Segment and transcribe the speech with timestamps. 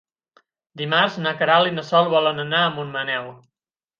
[0.81, 3.29] Dimarts na Queralt i na Sol volen anar a Montmaneu.